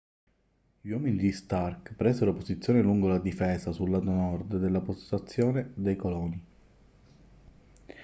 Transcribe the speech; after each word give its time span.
gli 0.81 0.89
uomini 0.89 1.15
di 1.17 1.31
stark 1.31 1.93
presero 1.93 2.33
posizione 2.33 2.81
lungo 2.81 3.07
la 3.07 3.19
difesa 3.19 3.71
sul 3.71 3.91
lato 3.91 4.05
nord 4.05 4.57
della 4.57 4.81
postazione 4.81 5.73
dei 5.75 5.95
coloni 5.95 6.43